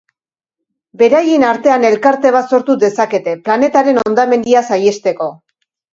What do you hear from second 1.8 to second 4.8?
elkarte bat sortu dezakete, planetaren hondamendia